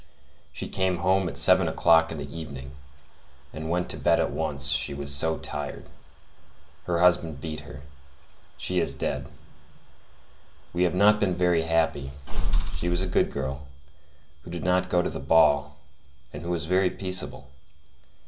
She 0.51 0.67
came 0.67 0.97
home 1.05 1.29
at 1.29 1.37
seven 1.37 1.67
o'clock 1.67 2.11
in 2.11 2.17
the 2.17 2.35
evening, 2.35 2.71
and 3.53 3.69
went 3.69 3.87
to 3.91 3.99
bed 3.99 4.19
at 4.19 4.31
once, 4.31 4.69
she 4.69 4.95
was 4.95 5.13
so 5.13 5.37
tired. 5.37 5.91
Her 6.85 7.01
husband 7.01 7.39
beat 7.39 7.59
her. 7.59 7.83
She 8.57 8.79
is 8.79 8.95
dead. 8.95 9.29
We 10.73 10.85
have 10.85 10.95
not 10.95 11.19
been 11.19 11.35
very 11.35 11.61
happy. 11.65 12.13
She 12.75 12.89
was 12.89 13.03
a 13.03 13.07
good 13.07 13.31
girl, 13.31 13.67
who 14.41 14.49
did 14.49 14.63
not 14.63 14.89
go 14.89 15.03
to 15.03 15.09
the 15.11 15.19
ball, 15.19 15.77
and 16.33 16.41
who 16.41 16.49
was 16.49 16.65
very 16.65 16.89
peaceable. 16.89 17.51